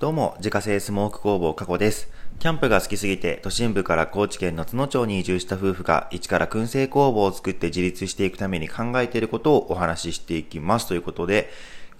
[0.00, 2.08] どうも、自家製スモーク工房加古です。
[2.38, 10.88] キャンプが好きすぎて、都心部から高知県の津野町に移住した夫婦が、一から燻製工房を作って自立していくために考えていることをお話ししていきます。
[10.88, 11.50] ということで、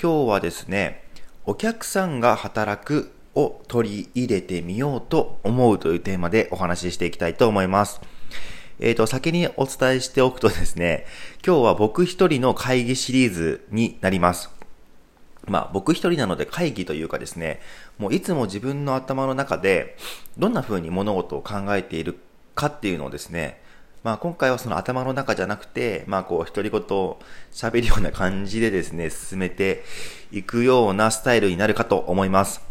[0.02, 1.04] 今日はですね、
[1.44, 8.00] お客さんが働くを取り入れてみようと思うというテーマでお話ししていきたいと思います。
[8.78, 11.04] えっ、ー、と、先にお伝えしておくとですね、
[11.46, 14.59] 今日は僕一人の会議シリーズになります。
[15.46, 17.60] まあ僕一人なので会議というかですね、
[17.98, 19.96] もういつも自分の頭の中で
[20.38, 22.18] どんな風に物事を考えている
[22.54, 23.60] かっていうのをですね、
[24.02, 26.80] まあ今回はその頭の中じゃなくて、まあこう独り言
[27.52, 29.84] 喋るような感じでですね、進めて
[30.32, 32.62] いくようなスタイルになるかと思います。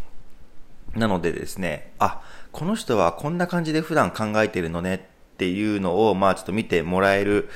[0.96, 5.00] なのでですね、あ、この人はこんな感じで普段考えてるのねっ
[5.38, 7.50] ていうのを、まあちょっと見てもらえる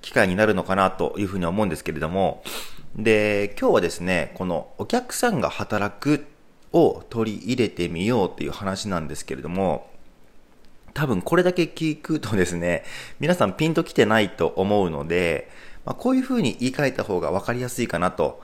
[0.00, 2.42] 機会になるのかなというふうに思うんですけれども、
[2.96, 6.26] で、今日はですね、このお客さんが働く
[6.72, 9.90] を取り入れてみようっていう話なんですけれども、
[10.92, 12.84] 多分これだけ聞くとですね、
[13.20, 15.50] 皆さんピンと来てないと思うので、
[15.84, 18.42] まあ、こういうふうに言い換えた方が分かりやすいかなと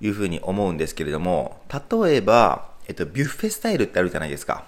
[0.00, 4.64] いうふうに思うんですけれども、例えば、えっと、ビュッフェスタイルってあるじゃないですか。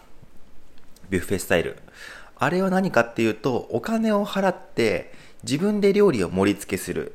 [1.10, 1.76] ビュッフェスタイル。
[2.38, 7.14] あれは何かっていうと、お金を払って自分で料理を盛り付けする。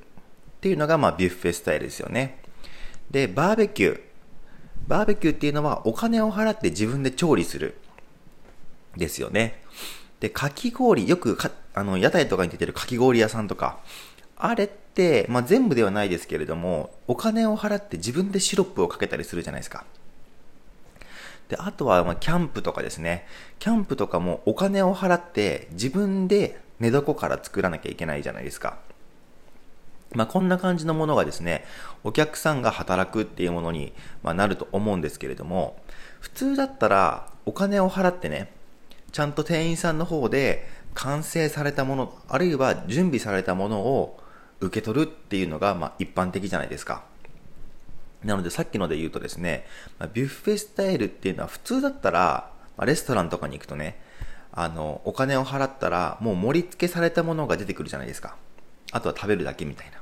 [0.62, 2.38] っていうのが、まあ、ビュッフェスタイルですよね。
[3.10, 4.02] で、バーベキュー。
[4.88, 7.80] バーベキューっていうのはお金を払って自分で調理する。
[8.96, 9.64] ですよね。
[10.20, 13.80] で、かき氷、よくか、あの、屋台とかに出てるかき氷屋さんとか、
[14.38, 19.84] あれって、まあ、全部ではないですけれども、お金を払って自分でシロップをかけたりするじゃないですか。
[21.50, 23.26] で、あとは、ま、キャンプとかですね。
[23.58, 28.78] キャンプとかもお金を払って自分で寝床から作らなきゃいけないじゃないですか。
[30.14, 31.66] まあ、こんな感じのものがですね、
[32.04, 35.82] お客さんが働くっていうものに、まなると思うんですけれども、
[36.20, 38.52] 普通だったらお金を払ってね、
[39.12, 44.20] ちゃんと店員さんの方で完成されたもの、あるいは準備されたものを
[44.60, 47.04] 受け取るっていうのが、ま一般的じゃないですか。
[48.24, 49.66] なのでさっきので言うとですね、
[49.98, 54.00] まビュッフェスタイルっていうのは普通だったら、まレストランとかに行くとね、
[54.52, 58.36] あの、お金を払ったらもう盛り付けされたものが出てくるじゃないですか。
[58.92, 60.01] あとは食べるだけみたいな。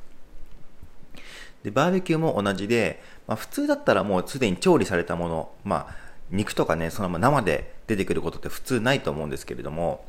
[1.63, 5.95] で、バーベキューも同じで、まあ、普通だったらもうすでに調理されたもの、まあ、
[6.31, 10.05] 肉とかね、そのまま生で出てくることって普通ないと思うんですけれども、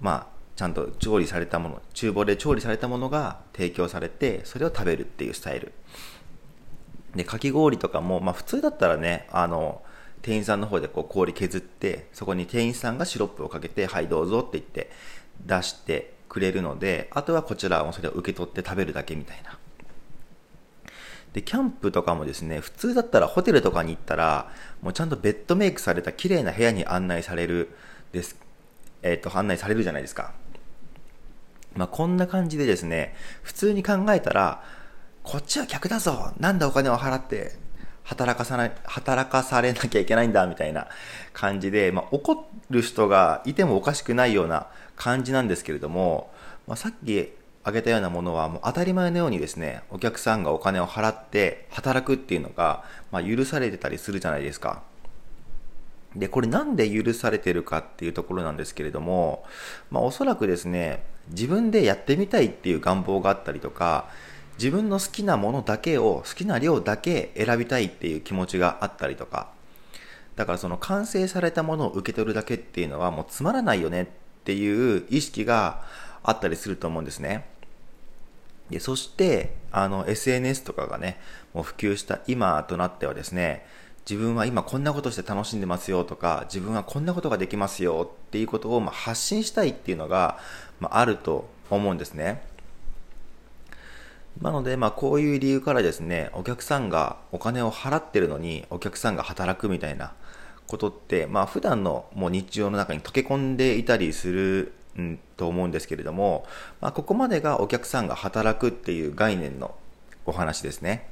[0.00, 5.72] まあ、ちゃんと調理されたもの、厨房で調理されたものが提供されて、それを食べるっていうスタイル。
[7.14, 9.82] で、かき氷とかも、まあ普通だったらね、あの、
[10.22, 14.90] 店員さんの方でこう氷削って、そこに店員さんがシロップをかけて、はいどうぞって言って
[15.46, 19.58] 出してくれるので、あとはこちらもそれを受け取って食べるだけみたいな。
[21.32, 24.50] で、キャンプとかもですね、普通だったらホテルとかに行ったら、
[24.82, 27.70] もうちゃんとベッドメイクされた綺麗な部屋に案内される
[28.12, 28.36] です、
[29.02, 30.32] えっ、ー、と、案内されるじゃないですか。
[31.76, 34.62] まあ、こんな感じでですね、普通に考えたら、
[35.22, 37.52] こっちは客だぞなんでお金を払って
[38.04, 40.88] 働かさない、働かされなきゃいけないんだみたいな
[41.32, 46.32] 感じで、まあ、怒る人がいてもおかしくないような感じなんですけれども、
[46.66, 47.32] まあ、さっき
[47.62, 54.82] 挙げたようなものはもう当たり前のようにですね、お客さんがお金を払って働くっていうのが、まあ、許されてたりするじゃないですか。
[56.16, 59.44] で、これなんで許されてるかっていうところなんですけれども、
[59.90, 64.08] まあ、おそらくですね、自分でやってみたいっていう願望があったりとか、
[64.58, 69.48] 自分の好きなものだけを、好きな量だけ選びたいっていう気持ちがあったりとか、
[70.36, 74.06] だからその完成されたものを受け取るだけっていうのはもうつまらないよねっ
[74.44, 75.82] ていう意識が
[76.22, 77.48] あったりすると思うんですね。
[78.70, 81.18] でそして、あの、SNS とかがね、
[81.54, 83.66] もう普及した今となってはですね、
[84.08, 90.38] 自分は今こんなことして楽しんでますよとか、自分はこんなことができますよっていうことをま発信したいっていうのが、
[90.78, 92.42] まあ、ると思うんですね。
[94.40, 100.12] なので、まあ、こういう理由からですね、お客さんがお金を払ってるのに、お客さんが働くみたいな
[100.66, 106.46] ことって、まあ、普段のもう日常の中に溶け込んでいたりするん、と思うんですけれども、
[106.80, 109.74] まあ、ここまでがお客さんが働くっていう概念の
[110.26, 111.08] お話ですね。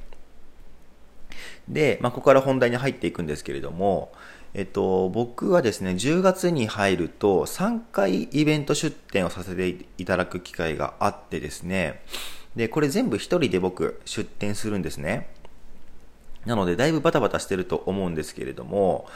[1.67, 4.11] で、まあ、ここから本題に入っていくんですけれども、
[4.53, 12.01] えっと、僕はですね、10月に入ると3回イベント出店をさせていただく機会があってですね、
[12.55, 15.29] で、これ全部1人で僕出店するんですね。
[16.45, 19.07] なので、だいぶバタバタしてると思うんですけれども、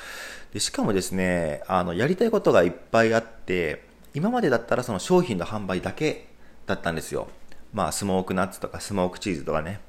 [0.53, 6.27] でしかもですね、あの、やりたいことがいっぱいあって、今までだったらその商品の販売だけ
[6.65, 7.27] だったんですよ。
[7.73, 9.79] まあ、スモークナッツとかスモークチーズとかね。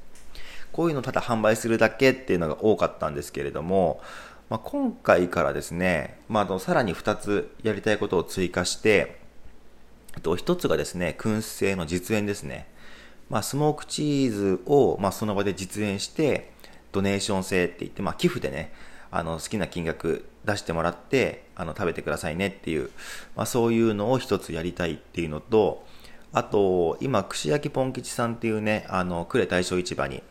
[0.72, 4.00] こういうのをただ販売するだけっていうのが多かったんですけれども、
[4.48, 9.20] まあ、今回からですね、まあ、あのさらに2つやりたいことを追加して、
[10.22, 12.68] と1つがですね、燻製の実演ですね。
[13.28, 16.52] まあ、スモークチーズを、まあ、その場で実演して、
[16.92, 18.72] ドネーション制って言って、まあ、寄付でね、
[19.14, 22.90] あの、好きな金額出してもらって、あの、食べてくださいねっていう、
[23.36, 25.86] まあ、そういうのを一つやりたいっていうのと、
[26.32, 30.24] あと、今、串焼きポン吉さんっていうね、あの、呉大正市場に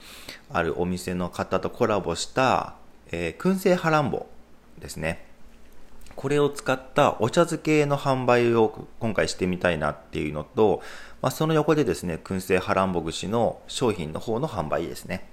[0.51, 2.75] あるお店の方とコラボした、
[3.13, 4.25] えー、燻製ハランボ
[4.79, 5.25] ですね。
[6.17, 10.81] これを使ったお茶漬けの販売を今回してみたいなっていうのと、
[11.21, 15.29] まあ、その横でですね、燻製ハランボ串の商品の方の販売ですね。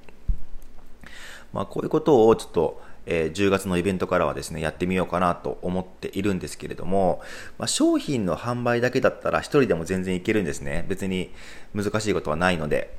[1.52, 7.20] まあ、こういうことをちょっと、えー、10月のイベントからはですね、やってみようかなと思っているんですけれども、
[7.58, 10.84] まあ、商品の販売だけだったら一人でも全然いけるんですね。
[10.88, 11.30] 別に
[11.74, 12.96] 難しいことはないので。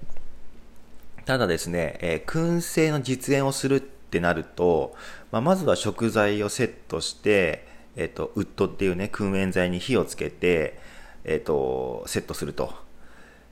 [1.26, 4.96] ただですね、えー、燻製の実演をするってなると、
[5.32, 10.80] まあ、まずは食材をセットして、えっ、ー、と、ウッドっていうね、燻煙剤に火をつけて、
[11.24, 12.74] えっ、ー、と、セットすると。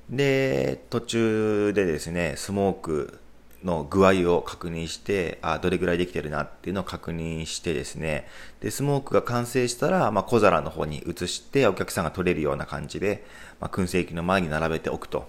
[0.10, 3.20] で、途中でですね、スモーク
[3.64, 8.28] の具合を確認して、あどれぐらいできてるなっていうのを確認してですね、
[8.62, 13.26] で、スモークが完成したら、まあ、小皿の方に移して、お客さんが取れるような感じで、
[13.60, 15.28] まあ、燻製機の前に並べておくと。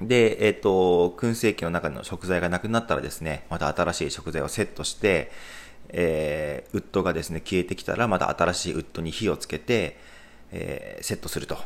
[0.00, 5.30] で、えっ、ー、と、燻製機の中の食材がなくなったらですね、また新しい食材をセットして、
[5.90, 9.96] えー、ウッドがですね、消えてきたら、また新しいウッドに火をつけて、
[10.52, 11.58] えー、セットすると。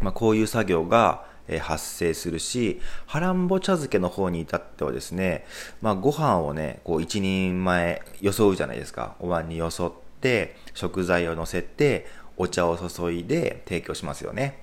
[0.00, 1.24] まあ、こういう作業が、
[1.60, 5.46] 発生するし、ハランボ茶漬けの方に至ってはですね、
[5.80, 9.16] まあ、ご飯をね、こう一人前装うじゃないですか。
[9.20, 12.06] お椀によそって、食材を乗せて、
[12.36, 14.62] お茶を注いで提供しますよね。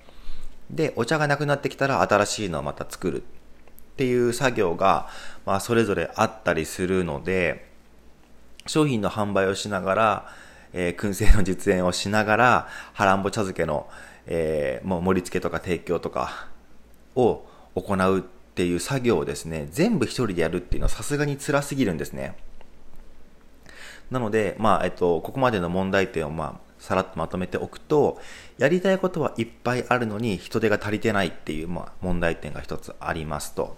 [0.69, 3.25] で、お茶がなくなってきたら新しいのをまた作るっ
[3.95, 5.07] ていう作業が、
[5.45, 7.69] まあ、それぞれあったりするので、
[8.65, 10.29] 商品の販売をしながら、
[10.73, 13.87] えー、燻製の実演をしながら、ハランボ茶漬けの、
[14.25, 16.47] えー、もう盛り付けとか提供とか
[17.15, 17.45] を
[17.75, 18.21] 行うっ
[18.55, 22.35] ていう作業をですね、全部一人でやるっていうのはさすがに辛すぎるんですね。
[24.11, 28.21] なので、まあ、えっと、ここまでの問題点を、まあ、さらっとまとめておくと、
[28.57, 33.75] やりたいことはいっぱいあるのに人手が足りてないっていう、まあ、問題点が一つありますと。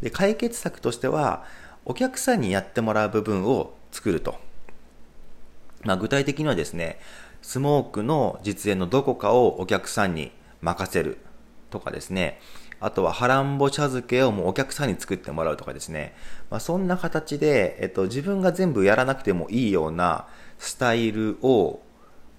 [0.00, 1.44] で、解決策としては、
[1.84, 4.36] お客さんにやってもらう部分を作ると。
[5.84, 6.98] まあ、具体的にはですね、
[7.40, 11.18] スモークの実演のどこかをお客さんに任せる
[11.72, 12.40] とかですね、
[12.78, 16.14] あとはハランボ茶漬けをもうお客さんに作ってもらうとかですね、
[16.50, 20.28] まあ、そんな形で、えっと、自分が全部やらなくてもいいような
[20.58, 21.80] スタイルを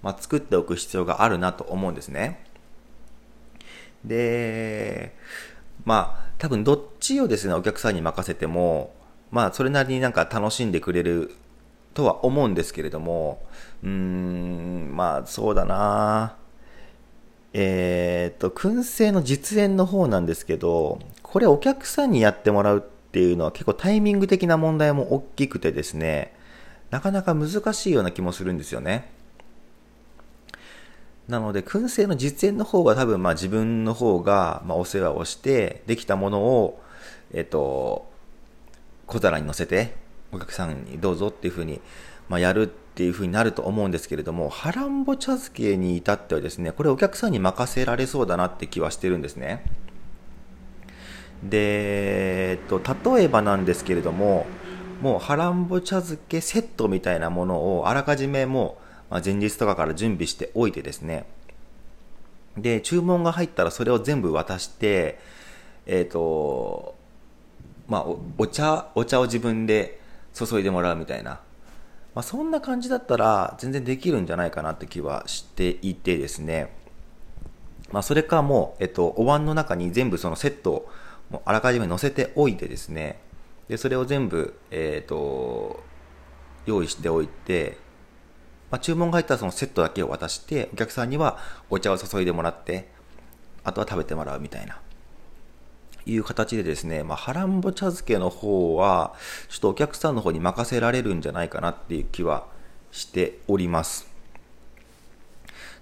[0.04, 2.44] まあ、作っておく必要があるなと思うんですね。
[4.04, 5.16] で、
[5.86, 8.94] まあ、多分どっちをですね、お客さんに任せても、
[9.30, 11.34] まあ、それなりになんか楽しんでくれる
[11.94, 13.46] とは思うんですけれども、
[13.82, 16.36] うーん、まあ、そうだな。
[16.38, 16.43] ぁ
[17.56, 22.80] えっ、と、燻製の実演の方なんですけど、これお客さんにやってもらうっ
[23.12, 26.34] ていうのは結構タイミング的な問題も大きくてですね、
[26.90, 29.08] なかなか難しいような気もするんですよね。
[31.28, 36.82] なので、燻製の実演の方が多分、まあ自分の方が、まあお世話をして、できたものを、
[37.32, 38.10] えっと、
[39.06, 39.94] 小皿に乗せて、
[40.32, 41.80] お客さんにどうぞっていうふうに、
[42.28, 49.64] まあやるっていうふうになると思うんですけれども、ハランボ茶漬けに至ってはですね、これお客さんに任せられそうだなって気はしてるんですね。
[51.42, 52.80] で、えっと、
[53.14, 54.46] 例えばなんですけれども、
[55.02, 61.24] もうハランボ茶漬けセットみたいなものをあらかじめもうま、前日とかから準備しておいてですね、
[62.56, 65.18] で、注文が入ったらそれを全部渡して、
[65.86, 66.96] えっ、と、
[67.88, 68.04] まあ
[68.38, 70.00] お、茶、お茶を自分で
[70.32, 71.40] 注いでもらうみたいな。
[72.14, 76.72] まあ、そんな感じだったら全然できるんじゃないかなって気はしていてですね。
[77.90, 80.90] まあ、それかもう、えっと、お椀の中に全部そのセットを
[81.44, 83.18] あらかじめ乗せておいてですね。
[83.68, 85.82] で、それを全部、えっ、と、
[86.66, 87.78] 用意しておいて、
[88.70, 91.38] まあ、注文が入ったらそのセットだけを渡して、お客さんには
[91.70, 92.88] お茶を注いでもらって、
[93.64, 94.80] あとは食べてもらうみたいな。
[96.06, 99.14] いう形でですね、まあ、ハランボ茶漬けの方は、
[99.48, 102.46] ちょっとお客さんの方に任せられるんじゃないかなっていう気は
[102.92, 104.06] しております。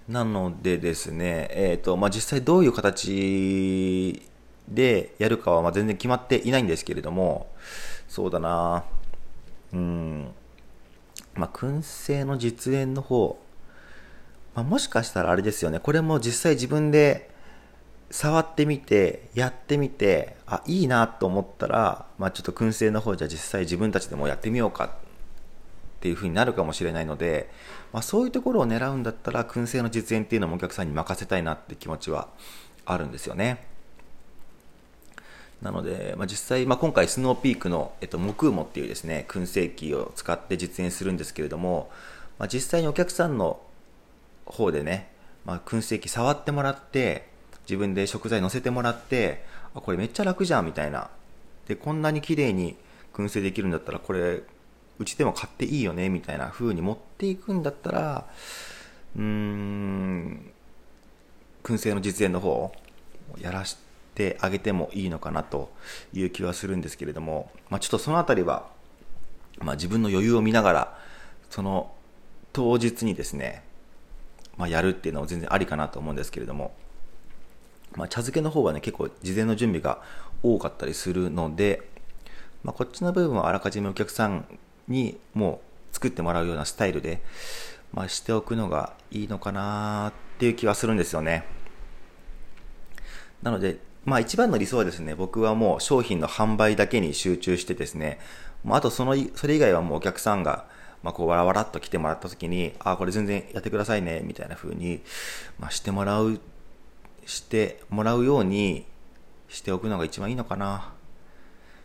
[0.09, 4.23] なのでですね、えっ、ー、と、まあ、実際どういう形
[4.69, 7.51] でやるかはま全然決まっていないんですけれども、
[8.09, 8.85] そうだな
[9.73, 10.29] うん、
[11.35, 13.39] まあ、燻製の実演の方、
[14.55, 17.32] まあ、もしかしたらあれですよね、これも実際自分で
[18.13, 24.91] 触ってみて、やってみて、あ、いいなと思ったら、まあ、ちょっと燻製の方じゃ実際自分たちでもやってみようかっ
[26.01, 27.51] ていう風になるかもしれないので、
[27.91, 32.29] まあ、そういうところを狙うんだったら燻製の実演っていうのもお客さんに任せたいなって気持ちは
[32.85, 33.67] あるんですよね。
[35.63, 41.91] なので、まあ、実際、まあ、今回スノーピークの、えっと、木雲っていうですね燻製機を使って実演するんですけれども、
[42.39, 43.61] まあ、実際にお客さんの
[44.45, 45.13] 方でね、
[45.47, 47.32] まあ、燻製機触ってもらって
[47.65, 51.11] 自分で食材乗せてもらってあこれめっちゃ楽じゃんみたいな。
[51.69, 52.77] でこんなに綺麗に
[53.13, 54.43] 燻製できるんだったらこれ
[54.99, 58.27] うちでも買っていいよねみたいな風に持っていくんだったら
[59.17, 60.53] うーん
[61.63, 62.73] 燻製の実演の方を
[63.41, 63.77] やらし
[64.15, 65.73] てあげてもいいのかなと
[66.13, 68.69] いう気はするんですけれども、まあ、ちょっとその辺りは、
[69.61, 70.99] まあ、自分の余裕を見ながら
[71.49, 71.93] その
[72.53, 73.63] 当日にですね、
[74.57, 76.75] まあ、やるっていうのは全然ありかなと思うんですけれども、
[77.97, 80.03] まあ、茶漬けの方はね結構事前の準備が
[80.43, 81.83] 多かったりするので、
[82.65, 84.47] まあ、こっちの部分はあらかじめお客さん
[84.89, 85.61] にも
[85.93, 87.23] う作ってもらうようなスタイルで、
[87.93, 91.45] まあ、しておくのがいいのかなっていう気はするんですよね。
[93.43, 98.19] なのでまあ一番の理想はですね、僕はもう商品の販売だけに集中してですね、
[98.65, 100.67] まあ、あとその、それ以外はもうお客さんが、
[101.03, 105.03] まあこうわらわらっと来てもらった時に、ああ、これ全然やってくださいね、みたいな風に、
[105.59, 106.41] まあしてもらう、
[107.27, 108.87] してもらうように
[109.49, 110.93] しておくのが一番いいのかな、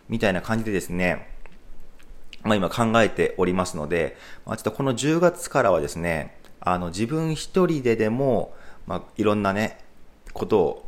[0.09, 1.29] みたいな感じでですね、
[2.43, 8.53] まあ今考えておりますので、まあちょっとこの10月からはですね、あの自分一人ででも、
[8.85, 9.79] まあいろんなね、
[10.33, 10.87] ことを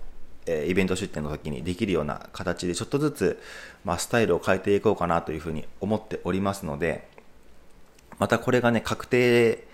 [0.49, 3.39] えイベント出店の時にできるような形でちょっとずつ、
[3.85, 7.07] まあ、スタイルを変えていこうかなというふうに思っておりますので、
[8.17, 9.67] またこれがね、確定、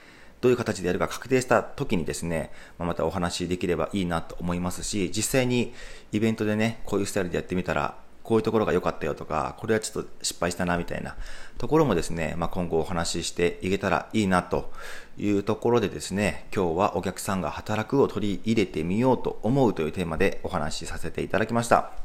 [0.46, 5.74] どういう形でやるか確定した時にですね、ま、またお話しできればいいなと思いますし、実際に
[6.12, 11.16] イベントでね、こういうスタイルでやってみたら、こういうところが良かったよとか、これはちょっと失敗したなみたいな
[11.58, 14.72] ところもですね、まあ、今後お話ししていけたらいいなと
[15.18, 22.05] いうところでですね、今日はお客さんが働くを取り入れてみようと思うというテーマでお話しさせていただきました。